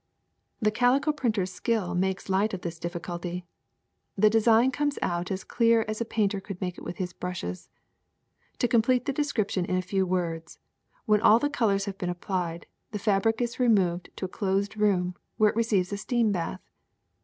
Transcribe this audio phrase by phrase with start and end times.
[0.63, 3.45] ''The calico printer's skill makes light of this difficulty.
[4.17, 7.69] The design comes out as clear as a painter could make it with his brushes.
[8.57, 10.57] To complete the description in a few words,
[11.05, 15.13] when all the colors have been applied, the fabric is removed to a closed room
[15.37, 16.61] where it receives a steam bath.